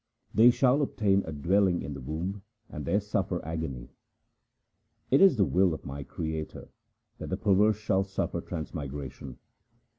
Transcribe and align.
They 0.33 0.49
shall 0.49 0.81
obtain 0.81 1.21
a 1.27 1.31
dwelling 1.31 1.83
in 1.83 1.93
the 1.93 2.01
womb, 2.01 2.41
and 2.67 2.85
there 2.85 2.99
suffer 2.99 3.39
agony. 3.45 3.91
It 5.11 5.21
is 5.21 5.37
the 5.37 5.45
will 5.45 5.75
of 5.75 5.85
my 5.85 6.01
Creator 6.03 6.69
that 7.19 7.29
the 7.29 7.37
perverse 7.37 7.77
shall 7.77 8.03
suffer 8.03 8.41
transmigration. 8.41 9.37